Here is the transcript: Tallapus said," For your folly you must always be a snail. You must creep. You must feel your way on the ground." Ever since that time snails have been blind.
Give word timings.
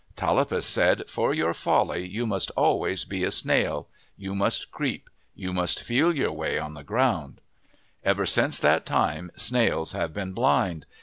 Tallapus 0.15 0.65
said," 0.65 1.03
For 1.15 1.31
your 1.31 1.53
folly 1.53 2.07
you 2.07 2.25
must 2.25 2.49
always 2.57 3.05
be 3.05 3.23
a 3.23 3.29
snail. 3.29 3.87
You 4.17 4.33
must 4.33 4.71
creep. 4.71 5.11
You 5.35 5.53
must 5.53 5.83
feel 5.83 6.15
your 6.15 6.31
way 6.31 6.57
on 6.57 6.73
the 6.73 6.81
ground." 6.83 7.39
Ever 8.03 8.25
since 8.25 8.57
that 8.57 8.83
time 8.83 9.31
snails 9.37 9.91
have 9.91 10.11
been 10.11 10.33
blind. 10.33 10.87